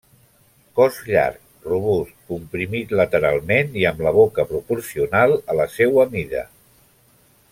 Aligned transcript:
Cos 0.77 0.95
llarg, 1.09 1.35
robust, 1.71 2.15
comprimit 2.33 2.95
lateralment 3.01 3.77
i 3.83 3.87
amb 3.91 4.03
la 4.07 4.15
boca 4.19 4.47
proporcional 4.55 5.39
a 5.55 5.61
la 5.63 5.69
seua 5.79 6.11
mida. 6.17 6.45